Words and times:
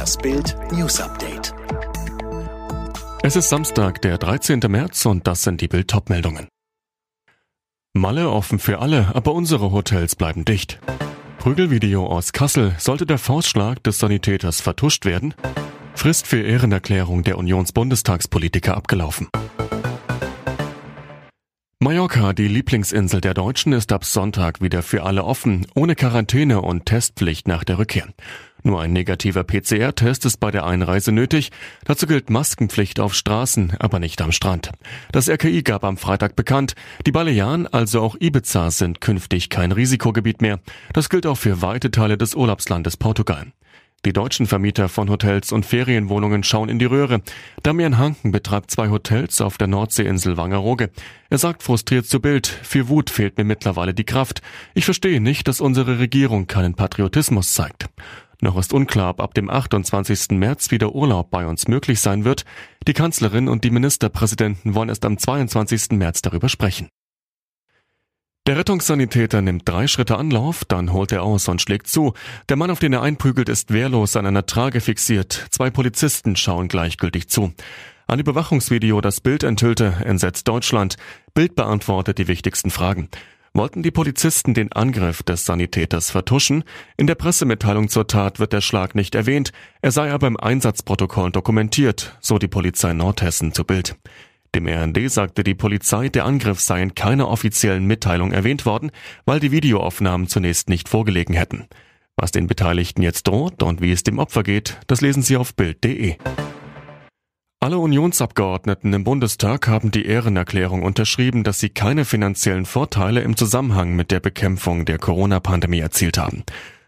Das 0.00 0.16
Bild 0.16 0.56
News 0.72 0.98
Update. 0.98 1.52
Es 3.22 3.36
ist 3.36 3.50
Samstag, 3.50 4.00
der 4.00 4.16
13. 4.16 4.60
März 4.66 5.04
und 5.04 5.26
das 5.26 5.42
sind 5.42 5.60
die 5.60 5.68
Bild 5.68 5.92
meldungen 6.08 6.48
Malle 7.92 8.30
offen 8.30 8.58
für 8.58 8.78
alle, 8.78 9.14
aber 9.14 9.34
unsere 9.34 9.72
Hotels 9.72 10.16
bleiben 10.16 10.46
dicht. 10.46 10.80
Prügelvideo 11.38 12.06
aus 12.06 12.32
Kassel. 12.32 12.74
Sollte 12.78 13.04
der 13.04 13.18
Faustschlag 13.18 13.84
des 13.84 13.98
Sanitäters 13.98 14.62
vertuscht 14.62 15.04
werden? 15.04 15.34
Frist 15.92 16.26
für 16.26 16.40
Ehrenerklärung 16.40 17.22
der 17.22 17.36
Unionsbundestagspolitiker 17.36 18.78
abgelaufen. 18.78 19.28
Mallorca, 21.78 22.32
die 22.32 22.48
Lieblingsinsel 22.48 23.20
der 23.20 23.34
Deutschen, 23.34 23.74
ist 23.74 23.92
ab 23.92 24.06
Sonntag 24.06 24.62
wieder 24.62 24.82
für 24.82 25.02
alle 25.02 25.24
offen, 25.24 25.66
ohne 25.74 25.94
Quarantäne 25.94 26.62
und 26.62 26.86
Testpflicht 26.86 27.48
nach 27.48 27.64
der 27.64 27.78
Rückkehr. 27.78 28.08
Nur 28.62 28.80
ein 28.80 28.92
negativer 28.92 29.44
PCR-Test 29.44 30.24
ist 30.26 30.38
bei 30.38 30.50
der 30.50 30.66
Einreise 30.66 31.12
nötig. 31.12 31.50
Dazu 31.84 32.06
gilt 32.06 32.30
Maskenpflicht 32.30 33.00
auf 33.00 33.14
Straßen, 33.14 33.74
aber 33.78 33.98
nicht 33.98 34.20
am 34.22 34.32
Strand. 34.32 34.70
Das 35.12 35.28
RKI 35.28 35.62
gab 35.62 35.84
am 35.84 35.96
Freitag 35.96 36.36
bekannt, 36.36 36.74
die 37.06 37.12
Balearen, 37.12 37.66
also 37.66 38.00
auch 38.02 38.16
Ibiza, 38.20 38.70
sind 38.70 39.00
künftig 39.00 39.48
kein 39.48 39.72
Risikogebiet 39.72 40.42
mehr. 40.42 40.60
Das 40.92 41.08
gilt 41.08 41.26
auch 41.26 41.38
für 41.38 41.62
weite 41.62 41.90
Teile 41.90 42.18
des 42.18 42.34
Urlaubslandes 42.34 42.96
Portugal. 42.96 43.46
Die 44.06 44.14
deutschen 44.14 44.46
Vermieter 44.46 44.88
von 44.88 45.10
Hotels 45.10 45.52
und 45.52 45.66
Ferienwohnungen 45.66 46.42
schauen 46.42 46.70
in 46.70 46.78
die 46.78 46.86
Röhre. 46.86 47.20
Damian 47.62 47.98
Hanken 47.98 48.32
betreibt 48.32 48.70
zwei 48.70 48.88
Hotels 48.88 49.42
auf 49.42 49.58
der 49.58 49.66
Nordseeinsel 49.66 50.38
Wangerooge. 50.38 50.88
Er 51.28 51.36
sagt 51.36 51.62
frustriert 51.62 52.06
zu 52.06 52.18
Bild, 52.18 52.46
für 52.46 52.88
Wut 52.88 53.10
fehlt 53.10 53.36
mir 53.36 53.44
mittlerweile 53.44 53.92
die 53.92 54.04
Kraft. 54.04 54.40
Ich 54.72 54.86
verstehe 54.86 55.20
nicht, 55.20 55.48
dass 55.48 55.60
unsere 55.60 55.98
Regierung 55.98 56.46
keinen 56.46 56.74
Patriotismus 56.74 57.52
zeigt. 57.52 57.90
Noch 58.40 58.56
ist 58.56 58.72
unklar, 58.72 59.10
ob 59.10 59.20
ab 59.20 59.34
dem 59.34 59.50
28. 59.50 60.30
März 60.38 60.70
wieder 60.70 60.94
Urlaub 60.94 61.30
bei 61.30 61.46
uns 61.46 61.68
möglich 61.68 62.00
sein 62.00 62.24
wird. 62.24 62.44
Die 62.86 62.94
Kanzlerin 62.94 63.48
und 63.48 63.64
die 63.64 63.70
Ministerpräsidenten 63.70 64.74
wollen 64.74 64.88
erst 64.88 65.04
am 65.04 65.18
22. 65.18 65.90
März 65.92 66.22
darüber 66.22 66.48
sprechen. 66.48 66.88
Der 68.46 68.56
Rettungssanitäter 68.56 69.42
nimmt 69.42 69.68
drei 69.68 69.86
Schritte 69.86 70.16
Anlauf, 70.16 70.64
dann 70.64 70.92
holt 70.92 71.12
er 71.12 71.22
aus 71.22 71.46
und 71.48 71.60
schlägt 71.60 71.86
zu. 71.86 72.14
Der 72.48 72.56
Mann, 72.56 72.70
auf 72.70 72.78
den 72.78 72.94
er 72.94 73.02
einprügelt, 73.02 73.50
ist 73.50 73.72
wehrlos 73.72 74.16
an 74.16 74.24
einer 74.26 74.46
Trage 74.46 74.80
fixiert. 74.80 75.46
Zwei 75.50 75.70
Polizisten 75.70 76.34
schauen 76.36 76.68
gleichgültig 76.68 77.28
zu. 77.28 77.52
Ein 78.06 78.18
Überwachungsvideo, 78.18 79.02
das 79.02 79.20
Bild 79.20 79.44
enthüllte, 79.44 79.98
entsetzt 80.04 80.48
Deutschland. 80.48 80.96
Bild 81.34 81.54
beantwortet 81.54 82.18
die 82.18 82.26
wichtigsten 82.26 82.70
Fragen. 82.70 83.08
Wollten 83.52 83.82
die 83.82 83.90
Polizisten 83.90 84.54
den 84.54 84.72
Angriff 84.72 85.24
des 85.24 85.44
Sanitäters 85.44 86.10
vertuschen? 86.10 86.62
In 86.96 87.08
der 87.08 87.16
Pressemitteilung 87.16 87.88
zur 87.88 88.06
Tat 88.06 88.38
wird 88.38 88.52
der 88.52 88.60
Schlag 88.60 88.94
nicht 88.94 89.16
erwähnt. 89.16 89.52
Er 89.82 89.90
sei 89.90 90.12
aber 90.12 90.28
im 90.28 90.38
Einsatzprotokoll 90.38 91.32
dokumentiert, 91.32 92.16
so 92.20 92.38
die 92.38 92.46
Polizei 92.46 92.92
Nordhessen 92.92 93.52
zu 93.52 93.64
Bild. 93.64 93.96
Dem 94.54 94.68
RND 94.68 95.10
sagte 95.10 95.42
die 95.42 95.54
Polizei, 95.54 96.08
der 96.08 96.26
Angriff 96.26 96.60
sei 96.60 96.80
in 96.82 96.94
keiner 96.94 97.28
offiziellen 97.28 97.86
Mitteilung 97.86 98.30
erwähnt 98.30 98.66
worden, 98.66 98.92
weil 99.24 99.40
die 99.40 99.50
Videoaufnahmen 99.50 100.28
zunächst 100.28 100.68
nicht 100.68 100.88
vorgelegen 100.88 101.34
hätten. 101.34 101.66
Was 102.16 102.30
den 102.30 102.46
Beteiligten 102.46 103.02
jetzt 103.02 103.26
droht 103.26 103.62
und 103.62 103.80
wie 103.80 103.92
es 103.92 104.04
dem 104.04 104.18
Opfer 104.18 104.44
geht, 104.44 104.78
das 104.86 105.00
lesen 105.00 105.22
Sie 105.22 105.36
auf 105.36 105.54
Bild.de. 105.54 106.16
Alle 107.62 107.76
Unionsabgeordneten 107.76 108.90
im 108.94 109.04
Bundestag 109.04 109.68
haben 109.68 109.90
die 109.90 110.06
Ehrenerklärung 110.06 110.82
unterschrieben, 110.82 111.44
dass 111.44 111.60
sie 111.60 111.68
keine 111.68 112.06
finanziellen 112.06 112.64
Vorteile 112.64 113.20
im 113.20 113.36
Zusammenhang 113.36 113.94
mit 113.94 114.10
der 114.10 114.20
Bekämpfung 114.20 114.86
der 114.86 114.96
Corona-Pandemie 114.96 115.80
erzielt 115.80 116.16
haben. 116.16 116.44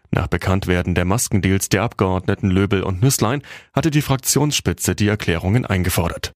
Nach 0.09 0.25
Bekanntwerden 0.25 0.95
der 0.95 1.05
Maskendeals 1.05 1.69
der 1.69 1.83
Abgeordneten 1.83 2.49
Löbel 2.49 2.81
und 2.81 3.03
Nüsslein 3.03 3.43
hatte 3.71 3.91
die 3.91 4.01
Fraktionsspitze 4.01 4.95
die 4.95 5.07
Erklärungen 5.07 5.63
eingefordert. 5.67 6.33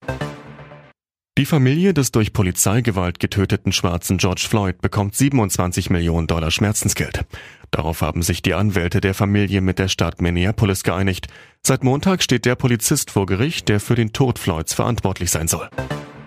Die 1.38 1.46
Familie 1.46 1.94
des 1.94 2.10
durch 2.10 2.32
Polizeigewalt 2.32 3.20
getöteten 3.20 3.70
schwarzen 3.70 4.18
George 4.18 4.44
Floyd 4.48 4.80
bekommt 4.82 5.14
27 5.14 5.88
Millionen 5.88 6.26
Dollar 6.26 6.50
Schmerzensgeld. 6.50 7.26
Darauf 7.70 8.02
haben 8.02 8.22
sich 8.22 8.42
die 8.42 8.54
Anwälte 8.54 9.00
der 9.00 9.14
Familie 9.14 9.60
mit 9.60 9.78
der 9.78 9.86
Stadt 9.86 10.20
Minneapolis 10.20 10.82
geeinigt. 10.82 11.28
Seit 11.62 11.84
Montag 11.84 12.24
steht 12.24 12.44
der 12.44 12.56
Polizist 12.56 13.12
vor 13.12 13.26
Gericht, 13.26 13.68
der 13.68 13.78
für 13.78 13.94
den 13.94 14.12
Tod 14.12 14.40
Floyds 14.40 14.74
verantwortlich 14.74 15.30
sein 15.30 15.46
soll. 15.46 15.70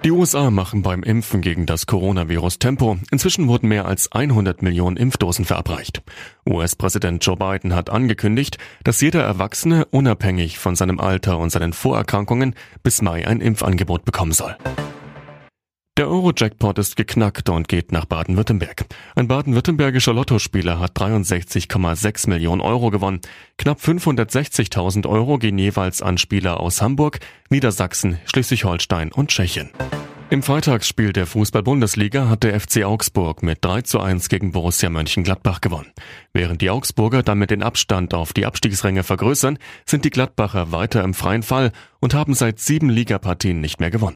Die 0.06 0.12
USA 0.12 0.50
machen 0.50 0.81
beim 0.81 1.03
Impfen 1.03 1.41
gegen 1.41 1.66
das 1.66 1.88
Coronavirus 1.88 2.59
Tempo. 2.59 2.97
Inzwischen 3.12 3.50
wurden 3.50 3.68
mehr 3.68 3.88
als 3.88 4.14
100 4.14 4.62
Millionen 4.62 4.96
Impfdosen 4.96 5.44
verabreicht. 5.44 6.03
US-Präsident 6.47 7.25
Joe 7.25 7.35
Biden 7.35 7.75
hat 7.75 7.90
angekündigt, 7.90 8.59
dass 8.85 9.02
jeder 9.02 9.24
Erwachsene 9.24 9.84
unabhängig 9.88 10.58
von 10.58 10.78
seinem 10.78 11.02
Alter 11.02 11.38
und 11.38 11.50
seinen 11.50 11.74
Vorerkrankungen 11.74 12.56
bis 12.81 13.02
Mai 13.02 13.28
ein 13.28 13.41
Impfangebot 13.41 14.06
bekommen 14.06 14.31
soll. 14.31 14.56
Der 15.97 16.09
Euro-Jackpot 16.09 16.79
ist 16.79 16.96
geknackt 16.96 17.50
und 17.50 17.68
geht 17.68 17.91
nach 17.91 18.06
Baden-Württemberg. 18.06 18.85
Ein 19.13 19.28
baden-württembergischer 19.28 20.13
Lottospieler 20.13 20.79
hat 20.79 20.97
63,6 20.97 22.29
Millionen 22.29 22.62
Euro 22.62 22.91
gewonnen. 22.91 23.19
Knapp 23.57 23.79
560.000 23.79 25.06
Euro 25.06 25.38
gehen 25.38 25.57
jeweils 25.57 26.02
an 26.02 26.18
Spieler 26.18 26.62
aus 26.62 26.81
Hamburg, 26.81 27.19
Niedersachsen, 27.50 28.19
Schleswig-Holstein 28.24 29.12
und 29.12 29.31
Tschechien. 29.31 29.69
Im 30.29 30.44
Freitagsspiel 30.44 31.12
der 31.12 31.28
Fußball-Bundesliga 31.28 32.29
hat 32.29 32.44
der 32.44 32.58
FC 32.58 32.85
Augsburg 32.85 33.44
mit 33.44 33.58
3 33.66 33.81
zu 33.81 34.00
1 34.00 34.29
gegen 34.29 34.53
Borussia 34.53 34.90
Mönchengladbach 34.90 35.59
gewonnen. 35.59 35.91
Während 36.31 36.62
die 36.62 36.69
Augsburger 36.69 37.22
damit 37.22 37.52
den 37.52 37.62
Abstand 37.62 38.13
auf 38.13 38.31
die 38.31 38.46
Abstiegsränge 38.46 39.03
vergrößern, 39.03 39.59
sind 39.85 40.06
die 40.06 40.09
Gladbacher 40.09 40.72
weiter 40.72 41.03
im 41.03 41.13
freien 41.13 41.44
Fall 41.44 41.73
und 42.00 42.13
haben 42.13 42.34
seit 42.34 42.59
sieben 42.59 42.90
Ligapartien 42.90 43.59
nicht 43.59 43.81
mehr 43.81 43.91
gewonnen. 43.91 44.16